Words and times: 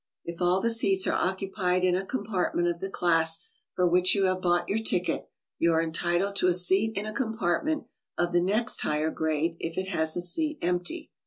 If 0.25 0.41
all 0.41 0.61
the 0.61 0.71
seats 0.71 1.05
are 1.05 1.13
occupied 1.13 1.83
in 1.83 1.95
a 1.95 2.03
compartment 2.03 2.67
of 2.67 2.79
the 2.79 2.89
class 2.89 3.45
for 3.75 3.87
which 3.87 4.15
you 4.15 4.23
have 4.23 4.41
bought 4.41 4.67
your 4.67 4.79
ticket, 4.79 5.29
you 5.59 5.71
are 5.73 5.83
entitled 5.83 6.35
to 6.37 6.47
a 6.47 6.55
seat 6.55 6.97
in 6.97 7.05
a 7.05 7.13
compartment 7.13 7.83
of 8.17 8.33
the 8.33 8.41
next 8.41 8.81
higher 8.81 9.11
grade 9.11 9.57
if 9.59 9.77
it 9.77 9.89
has 9.89 10.17
a 10.17 10.21
seat 10.23 10.57
empty. 10.63 11.11